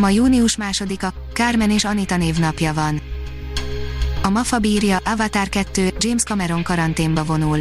Ma 0.00 0.08
június 0.08 0.56
másodika, 0.56 1.12
Carmen 1.32 1.70
és 1.70 1.84
Anita 1.84 2.16
névnapja 2.16 2.74
van. 2.74 3.00
A 4.22 4.28
MAFA 4.28 4.58
bírja, 4.58 4.96
Avatar 5.04 5.48
2, 5.48 5.92
James 5.98 6.22
Cameron 6.22 6.62
karanténba 6.62 7.24
vonul. 7.24 7.58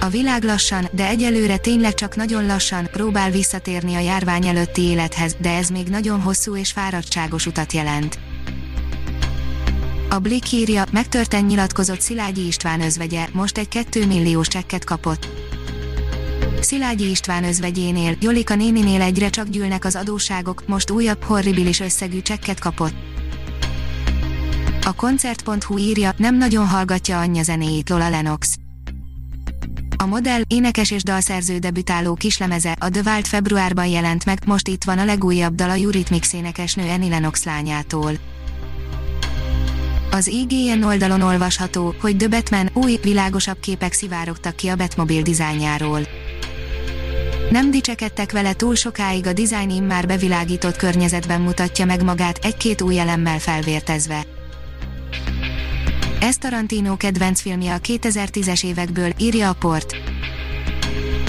A 0.00 0.08
világ 0.08 0.44
lassan, 0.44 0.88
de 0.92 1.06
egyelőre 1.06 1.56
tényleg 1.56 1.94
csak 1.94 2.16
nagyon 2.16 2.46
lassan 2.46 2.88
próbál 2.92 3.30
visszatérni 3.30 3.94
a 3.94 3.98
járvány 3.98 4.46
előtti 4.46 4.82
élethez, 4.82 5.36
de 5.40 5.56
ez 5.56 5.68
még 5.68 5.86
nagyon 5.86 6.20
hosszú 6.20 6.56
és 6.56 6.72
fáradtságos 6.72 7.46
utat 7.46 7.72
jelent. 7.72 8.18
A 10.10 10.18
Blick 10.18 10.52
írja, 10.52 10.84
megtörten 10.92 11.44
nyilatkozott 11.44 12.00
Szilágyi 12.00 12.46
István 12.46 12.80
özvegye, 12.80 13.26
most 13.32 13.58
egy 13.58 13.68
2 13.68 14.06
milliós 14.06 14.48
csekket 14.48 14.84
kapott. 14.84 15.45
Szilágyi 16.66 17.10
István 17.10 17.44
özvegyénél, 17.44 18.16
Jolika 18.20 18.54
néninél 18.54 19.00
egyre 19.00 19.30
csak 19.30 19.48
gyűlnek 19.48 19.84
az 19.84 19.96
adóságok, 19.96 20.62
most 20.66 20.90
újabb 20.90 21.22
horribilis 21.22 21.80
összegű 21.80 22.20
csekket 22.20 22.60
kapott. 22.60 22.94
A 24.84 24.92
koncert.hu 24.92 25.78
írja, 25.78 26.12
nem 26.16 26.36
nagyon 26.36 26.68
hallgatja 26.68 27.18
anyja 27.18 27.42
zenéjét 27.42 27.88
Lola 27.88 28.08
Lennox. 28.08 28.56
A 29.96 30.06
modell, 30.06 30.40
énekes 30.46 30.90
és 30.90 31.02
dalszerző 31.02 31.58
debütáló 31.58 32.14
kislemeze, 32.14 32.76
a 32.80 32.90
The 32.90 33.02
Wild 33.12 33.26
februárban 33.26 33.86
jelent 33.86 34.24
meg, 34.24 34.38
most 34.46 34.68
itt 34.68 34.84
van 34.84 34.98
a 34.98 35.04
legújabb 35.04 35.54
dal 35.54 35.70
a 35.70 35.74
Eurythmics 35.74 36.32
énekesnő 36.32 36.88
Annie 36.88 37.08
Lennox 37.08 37.44
lányától. 37.44 38.12
Az 40.10 40.26
IGN 40.26 40.82
oldalon 40.82 41.22
olvasható, 41.22 41.94
hogy 42.00 42.16
The 42.16 42.28
Batman 42.28 42.70
új, 42.72 42.98
világosabb 43.02 43.60
képek 43.60 43.92
szivárogtak 43.92 44.56
ki 44.56 44.68
a 44.68 44.76
Batmobile 44.76 45.22
dizájnjáról. 45.22 46.00
Nem 47.50 47.70
dicsekedtek 47.70 48.32
vele 48.32 48.52
túl 48.52 48.74
sokáig 48.74 49.26
a 49.26 49.32
dizájn 49.32 49.70
immár 49.70 50.06
bevilágított 50.06 50.76
környezetben 50.76 51.40
mutatja 51.40 51.84
meg 51.84 52.04
magát 52.04 52.44
egy-két 52.44 52.82
új 52.82 52.98
elemmel 52.98 53.38
felvértezve. 53.38 54.24
Ez 56.20 56.36
Tarantino 56.36 56.96
kedvenc 56.96 57.40
filmje 57.40 57.74
a 57.74 57.78
2010-es 57.78 58.64
évekből, 58.64 59.12
írja 59.18 59.48
a 59.48 59.52
port. 59.52 59.96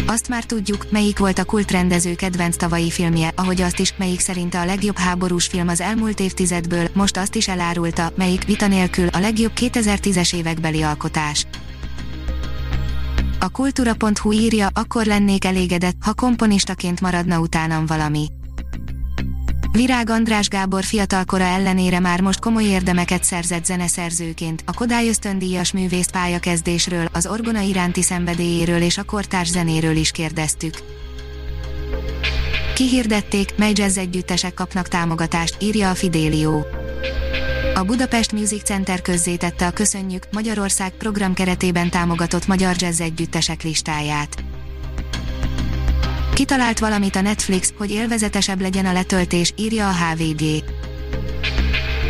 Azt 0.05 0.29
már 0.29 0.43
tudjuk, 0.43 0.85
melyik 0.89 1.19
volt 1.19 1.39
a 1.39 1.43
kultrendező 1.43 2.15
kedvenc 2.15 2.55
tavalyi 2.55 2.91
filmje, 2.91 3.31
ahogy 3.35 3.61
azt 3.61 3.79
is, 3.79 3.93
melyik 3.97 4.19
szerinte 4.19 4.59
a 4.59 4.65
legjobb 4.65 4.97
háborús 4.97 5.47
film 5.47 5.67
az 5.67 5.81
elmúlt 5.81 6.19
évtizedből, 6.19 6.89
most 6.93 7.17
azt 7.17 7.35
is 7.35 7.47
elárulta, 7.47 8.11
melyik 8.15 8.45
vita 8.45 8.67
nélkül 8.67 9.07
a 9.07 9.19
legjobb 9.19 9.51
2010-es 9.55 10.35
évekbeli 10.35 10.81
alkotás. 10.81 11.45
A 13.39 13.49
kultúra.hu 13.49 14.31
írja, 14.31 14.67
akkor 14.73 15.05
lennék 15.05 15.45
elégedett, 15.45 15.95
ha 16.01 16.13
komponistaként 16.13 17.01
maradna 17.01 17.39
utánam 17.39 17.85
valami. 17.85 18.27
Virág 19.71 20.09
András 20.09 20.47
Gábor 20.47 20.83
fiatalkora 20.83 21.43
ellenére 21.43 21.99
már 21.99 22.21
most 22.21 22.39
komoly 22.39 22.63
érdemeket 22.63 23.23
szerzett 23.23 23.65
zeneszerzőként, 23.65 24.63
a 24.65 24.73
Kodály 24.73 25.07
ösztöndíjas 25.07 25.71
művész 25.71 26.07
pályakezdésről, 26.07 27.07
az 27.13 27.27
orgona 27.27 27.59
iránti 27.59 28.01
szenvedélyéről 28.01 28.81
és 28.81 28.97
a 28.97 29.03
kortárs 29.03 29.49
zenéről 29.49 29.95
is 29.95 30.11
kérdeztük. 30.11 30.73
Kihirdették, 32.75 33.57
mely 33.57 33.71
jazz 33.75 33.97
együttesek 33.97 34.53
kapnak 34.53 34.87
támogatást, 34.87 35.55
írja 35.59 35.89
a 35.89 35.95
Fidelio. 35.95 36.76
A 37.77 37.83
Budapest 37.83 38.31
Music 38.31 38.63
Center 38.63 39.01
közzétette 39.01 39.67
a 39.67 39.71
Köszönjük 39.71 40.23
Magyarország 40.31 40.91
program 40.91 41.33
keretében 41.33 41.89
támogatott 41.89 42.47
magyar 42.47 42.75
jazz 42.77 42.99
együttesek 42.99 43.63
listáját. 43.63 44.43
Kitalált 46.33 46.79
valamit 46.79 47.15
a 47.15 47.21
Netflix, 47.21 47.73
hogy 47.77 47.91
élvezetesebb 47.91 48.61
legyen 48.61 48.85
a 48.85 48.93
letöltés, 48.93 49.53
írja 49.57 49.87
a 49.87 49.93
HVG. 49.93 50.41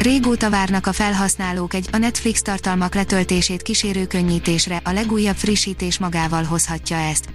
Régóta 0.01 0.50
várnak 0.50 0.88
a 0.88 0.94
felhasználók 0.94 1.73
egy 1.73 1.88
a 1.91 1.97
Netflix 1.97 2.41
tartalmak 2.41 2.95
letöltését 2.95 3.61
kísérő 3.61 4.05
könnyítésre, 4.05 4.81
a 4.84 4.91
legújabb 4.91 5.35
frissítés 5.35 5.97
magával 5.97 6.44
hozhatja 6.44 6.97
ezt. 6.97 7.29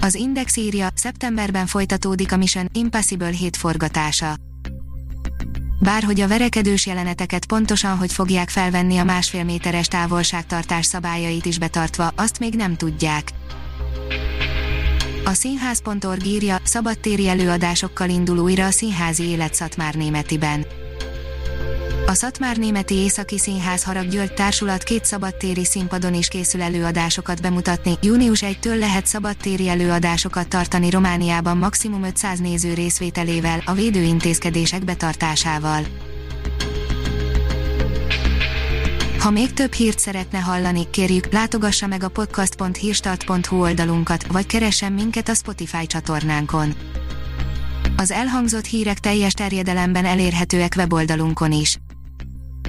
Az 0.00 0.14
Index 0.14 0.56
írja, 0.56 0.88
szeptemberben 0.94 1.66
folytatódik 1.66 2.32
a 2.32 2.36
Mission 2.36 2.68
Impossible 2.72 3.30
7 3.30 3.56
forgatása. 3.56 4.34
Bárhogy 5.78 6.20
a 6.20 6.28
verekedős 6.28 6.86
jeleneteket 6.86 7.46
pontosan 7.46 7.96
hogy 7.96 8.12
fogják 8.12 8.48
felvenni 8.48 8.98
a 8.98 9.04
másfél 9.04 9.44
méteres 9.44 9.86
távolságtartás 9.86 10.86
szabályait 10.86 11.46
is 11.46 11.58
betartva, 11.58 12.12
azt 12.16 12.38
még 12.38 12.54
nem 12.54 12.76
tudják. 12.76 13.28
A 15.24 15.32
színház.org 15.32 16.26
írja, 16.26 16.56
szabadtéri 16.64 17.28
előadásokkal 17.28 18.08
indul 18.08 18.38
újra 18.38 18.64
a 18.64 18.70
színházi 18.70 19.24
élet 19.24 19.54
Szatmár 19.54 19.94
Németiben. 19.94 20.66
A 22.06 22.14
Szatmár 22.14 22.56
Németi 22.56 22.94
Északi 22.94 23.38
Színház 23.38 23.82
Harag 23.82 24.08
György 24.08 24.34
Társulat 24.34 24.82
két 24.82 25.04
szabadtéri 25.04 25.64
színpadon 25.64 26.14
is 26.14 26.28
készül 26.28 26.62
előadásokat 26.62 27.42
bemutatni. 27.42 27.98
Június 28.02 28.42
1-től 28.44 28.78
lehet 28.78 29.06
szabadtéri 29.06 29.68
előadásokat 29.68 30.48
tartani 30.48 30.90
Romániában 30.90 31.56
maximum 31.56 32.02
500 32.02 32.38
néző 32.38 32.74
részvételével, 32.74 33.62
a 33.66 33.72
védőintézkedések 33.72 34.84
betartásával. 34.84 35.82
Ha 39.18 39.30
még 39.30 39.52
több 39.52 39.72
hírt 39.72 39.98
szeretne 39.98 40.38
hallani, 40.38 40.90
kérjük, 40.90 41.32
látogassa 41.32 41.86
meg 41.86 42.02
a 42.02 42.08
podcast.hírstart.hu 42.08 43.60
oldalunkat, 43.60 44.26
vagy 44.26 44.46
keressen 44.46 44.92
minket 44.92 45.28
a 45.28 45.34
Spotify 45.34 45.86
csatornánkon. 45.86 46.74
Az 47.96 48.10
elhangzott 48.10 48.64
hírek 48.64 48.98
teljes 48.98 49.32
terjedelemben 49.32 50.04
elérhetőek 50.04 50.72
weboldalunkon 50.76 51.52
is. 51.52 51.78